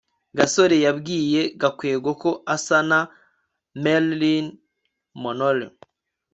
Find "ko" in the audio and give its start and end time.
2.21-2.29